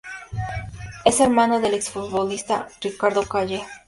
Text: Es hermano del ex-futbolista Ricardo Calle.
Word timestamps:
Es 1.05 1.19
hermano 1.19 1.59
del 1.59 1.75
ex-futbolista 1.75 2.67
Ricardo 2.81 3.21
Calle. 3.27 3.61